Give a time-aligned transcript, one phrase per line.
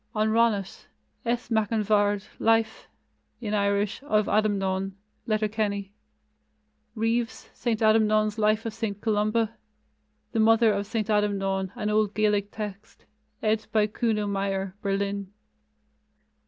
[0.15, 0.87] On Ronnat:
[1.25, 1.51] S.
[1.51, 2.87] Mac an Bhaird, Life
[3.39, 4.93] (in Irish) of Adamnan
[5.27, 5.91] (Letterkenny);
[6.95, 7.79] Reeves, St.
[7.83, 8.99] Adamnan's Life of St.
[8.99, 9.53] Columba;
[10.31, 11.07] The Mother of St.
[11.07, 13.05] Adamnan, an old Gaelic text,
[13.43, 13.67] ed.
[13.71, 15.31] by Kuno Meyer (Berlin).